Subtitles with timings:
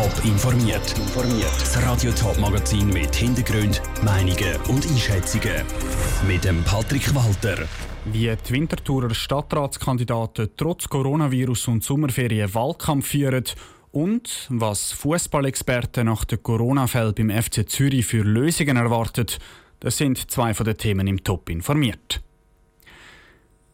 [0.00, 0.94] Top informiert.
[1.60, 5.62] Das Radio Top Magazin mit Hintergrund, Meinungen und Einschätzungen
[6.26, 7.66] mit dem Patrick Walter.
[8.06, 13.44] Wie die Winterthurer Stadtratskandidaten trotz Coronavirus und Sommerferien Wahlkampf führen
[13.92, 19.26] und was Fußballexperten nach den Corona-Fällen beim FC Zürich für Lösungen erwarten,
[19.80, 22.22] das sind zwei von den Themen im Top informiert.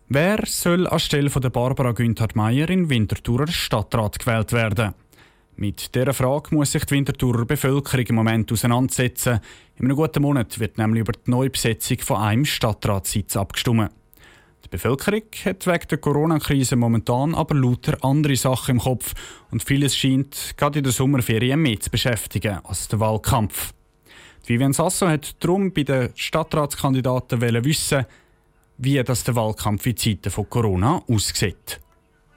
[0.08, 4.94] Wer soll anstelle von der Barbara Günthard-Meyer in Winterthurer Stadtrat gewählt werden?
[5.58, 9.40] Mit dieser Frage muss sich die Winterthurer Bevölkerung im Moment auseinandersetzen.
[9.76, 13.90] In einem guten Monat wird nämlich über die Neubesetzung von einem Stadtratssitz abgestimmt.
[14.64, 19.14] Die Bevölkerung hat wegen der Corona-Krise momentan aber lauter andere Sachen im Kopf
[19.50, 23.72] und vieles scheint gerade in der Sommerferien mehr zu beschäftigen als der Wahlkampf.
[24.44, 28.04] Vivian Sasso hat darum bei den Stadtratskandidaten wissen,
[28.76, 31.80] wie das der Wahlkampf in Zeiten von Corona aussieht.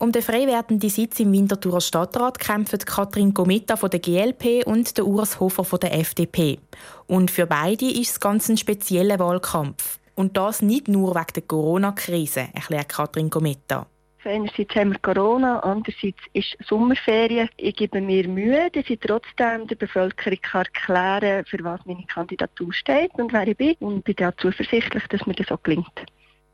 [0.02, 4.98] Um den frei werdenden Sitz im Winterthurer Stadtrat kämpfen Katrin Gometta von der GLP und
[4.98, 6.58] der Urs Hofer von der FDP.
[7.06, 10.00] Und für beide ist es ganz ein spezieller Wahlkampf.
[10.16, 13.88] Und das nicht nur wegen der Corona-Krise, erklärt Katrin Gometta.
[14.24, 17.50] Einerseits haben wir Corona, andererseits ist Sommerferien.
[17.58, 22.72] Ich gebe mir Mühe, dass ich trotzdem der Bevölkerung erklären kann, für was meine Kandidatur
[22.72, 23.76] steht und wer ich bin.
[23.82, 26.06] Und bin auch zuversichtlich, dass mir das auch gelingt.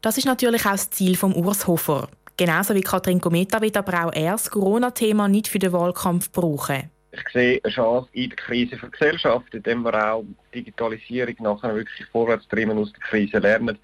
[0.01, 2.07] Das ist natürlich auch das Ziel von Urs Hofer.
[2.37, 6.89] Genauso wie Katrin Gometa wird aber auch er das Corona-Thema nicht für den Wahlkampf brauchen.
[7.11, 11.73] Ich sehe eine Chance in der Krise für die Gesellschaft, indem wir auch Digitalisierung nachher
[11.75, 13.77] wirklich vorwärts treiben aus der Krise lernen.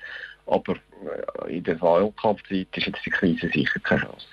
[0.48, 0.76] Aber
[1.46, 4.26] äh, in der Wahlkampfzeit ist jetzt die Krise sicher keine Chance.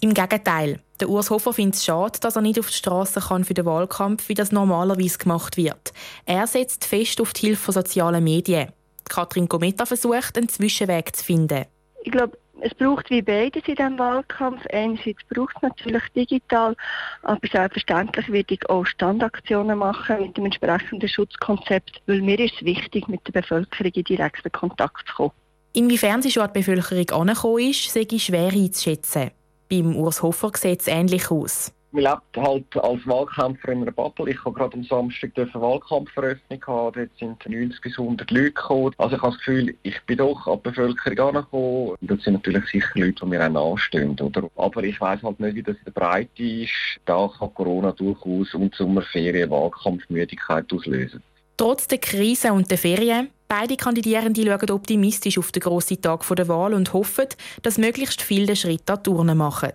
[0.00, 0.80] Im Gegenteil.
[1.00, 3.66] Der Urs Hofer findet es schade, dass er nicht auf die Straße kann für den
[3.66, 5.92] Wahlkampf, wie das normalerweise gemacht wird.
[6.24, 8.72] Er setzt fest auf die Hilfe von sozialen Medien.
[9.08, 11.64] Katrin Gometa versucht, einen Zwischenweg zu finden.
[12.02, 14.64] Ich glaube, es braucht wie beides in diesem Wahlkampf.
[14.72, 16.74] Einerseits braucht es natürlich digital,
[17.22, 22.64] aber selbstverständlich werde ich auch Standaktionen machen mit dem entsprechenden Schutzkonzept, weil mir ist es
[22.64, 25.32] wichtig, mit der Bevölkerung in direkten Kontakt zu kommen.
[25.74, 29.30] Inwiefern sie schon die Bevölkerung angekommen ist, sei schwer einzuschätzen.
[29.68, 34.30] Beim Urs Hofer sieht es ähnlich aus man lebt halt als Wahlkämpfer in einer Bubble.
[34.30, 36.96] Ich habe gerade am Samstag eine Wahlkampferöffnung gehabt.
[36.96, 38.92] Dort sind 90 bis 100 Leute gekommen.
[38.98, 41.96] Also ich habe das Gefühl, ich bin doch an die Bevölkerung angekommen.
[42.02, 44.18] Das sind natürlich sicher Leute, die mir auch anstehen.
[44.20, 44.48] Oder?
[44.56, 46.72] Aber ich weiß halt nicht, wie das in der Breite ist.
[47.06, 51.22] Da kann Corona durchaus und Sommerferien Wahlkampfmüdigkeit auslösen.
[51.56, 56.48] Trotz der Krise und der Ferien Beide Kandidierende schauen optimistisch auf den grossen Tag der
[56.48, 57.28] Wahl und hoffen,
[57.62, 59.72] dass möglichst viele den Schritt an die Urne machen.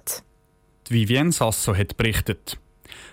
[0.92, 2.58] Vivienne Sasso hat berichtet.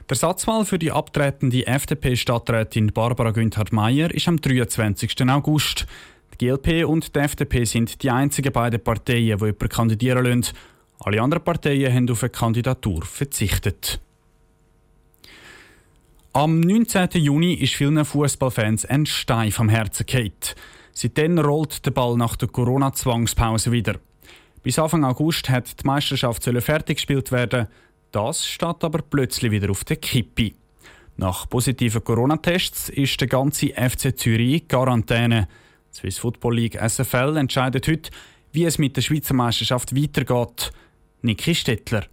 [0.09, 5.29] Der Satzwahl für die abtretende FDP-Stadträtin Barbara Günthard-Meyer ist am 23.
[5.29, 5.87] August.
[6.33, 10.55] Die GLP und die FDP sind die einzigen beiden Parteien, die jemanden kandidieren lassen.
[11.01, 14.01] Alle anderen Parteien haben auf eine Kandidatur verzichtet.
[16.33, 17.09] Am 19.
[17.15, 20.33] Juni ist vielen Fußballfans ein Stein vom Herzen gefallen.
[20.93, 23.97] Seitdem rollt der Ball nach der Corona-Zwangspause wieder.
[24.63, 27.69] Bis Anfang August hat die Meisterschaft fertig gespielt werden.
[28.11, 30.53] Das steht aber plötzlich wieder auf der Kippe.
[31.17, 35.49] Nach positiven Corona-Tests ist der ganze FC Zürich in Quarantäne.
[35.93, 38.11] Die Swiss Football League SFL entscheidet heute,
[38.53, 40.71] wie es mit der Schweizer Meisterschaft weitergeht.
[41.23, 42.05] Niki Stettler.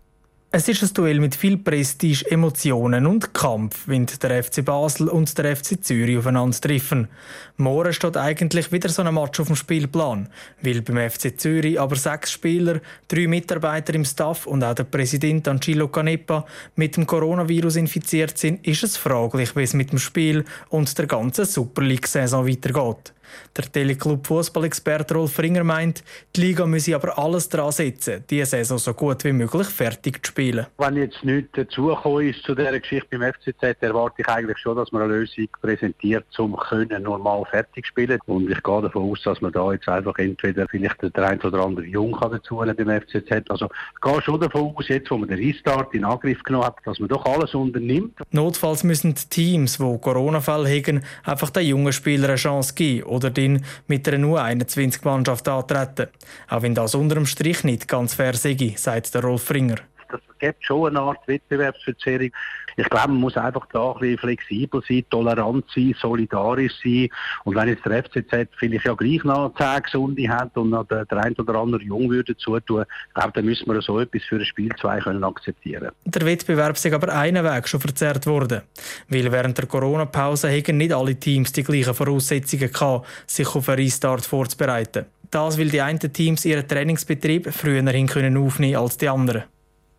[0.57, 5.37] Es ist ein Duell mit viel Prestige, Emotionen und Kampf, wenn der FC Basel und
[5.37, 7.09] der FC Zürich aufeinander treffen.
[7.57, 10.29] Morgen steht eigentlich wieder so ein Match auf dem Spielplan.
[10.61, 12.79] Weil beim FC Zürich aber sechs Spieler,
[13.09, 16.45] drei Mitarbeiter im Staff und auch der Präsident Angelo Canepa
[16.77, 21.07] mit dem Coronavirus infiziert sind, ist es fraglich, wie es mit dem Spiel und der
[21.07, 23.11] ganzen Super League-Saison weitergeht.
[23.55, 26.03] Der Teleclub Fußballexperte Rolf Ringer meint,
[26.35, 30.31] die Liga müsse aber alles daran setzen, diese Saison so gut wie möglich fertig zu
[30.31, 30.65] spielen.
[30.77, 34.91] Wenn jetzt nichts dazugekommen ist zu dieser Geschichte beim FCZ, erwarte ich eigentlich schon, dass
[34.91, 38.19] man eine Lösung präsentiert, um können normal fertig zu spielen.
[38.25, 41.59] Und ich gehe davon aus, dass man da jetzt einfach entweder vielleicht der ein oder
[41.59, 43.49] andere Jung kann dazu beim FCZ.
[43.49, 46.77] Also ich gehe schon davon aus, jetzt wo man den Restart in Angriff genommen hat,
[46.85, 48.17] dass man doch alles unternimmt.
[48.31, 53.29] Notfalls müssen die Teams, die Corona-Fälle haben, einfach den jungen Spielern eine Chance geben oder
[53.29, 56.07] den mit einer nur 21 Mannschaft antreten.
[56.49, 59.77] Auch wenn das unter dem Strich nicht ganz fair sei, sagt der Rolf Ringer.
[60.09, 62.31] Das gibt schon eine Art Wettbewerbsverzerrung.
[62.77, 67.07] Ich glaube, man muss einfach da ein bisschen flexibel sein, tolerant sein, solidarisch sein.
[67.45, 71.05] Und wenn jetzt der FCZ vielleicht ja gleich noch 10 Gesunde hat und noch der,
[71.05, 74.45] der ein oder andere Jung würde zutun, glaube dann müssen wir so etwas für ein
[74.45, 75.91] Spiel 2 können akzeptieren.
[76.03, 78.61] Der Wettbewerb ist aber einen Weg schon verzerrt worden.
[79.07, 83.79] Weil während der Corona-Pause haben nicht alle Teams die gleichen Voraussetzungen gehabt, sich auf einen
[83.79, 85.05] Restart vorzubereiten.
[85.31, 89.43] Das, weil die einen Teams ihren Trainingsbetrieb früher hin können aufnehmen als die anderen.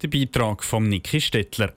[0.03, 1.73] Der Beitrag von Niki Stettler.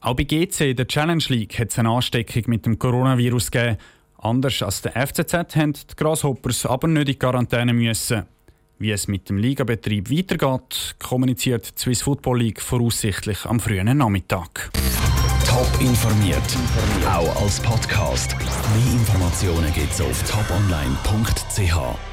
[0.00, 3.76] Auch bei GC in der Challenge League hat es eine Ansteckung mit dem Coronavirus gegeben.
[4.18, 8.24] Anders als der FCZ haben die Grasshoppers aber nicht in Quarantäne müssen.
[8.78, 14.70] Wie es mit dem Ligabetrieb weitergeht, kommuniziert die Swiss Football League voraussichtlich am frühen Nachmittag.
[15.46, 16.38] Top informiert,
[17.06, 18.34] auch als Podcast.
[18.38, 22.09] Mehr Informationen gibt es auf toponline.ch.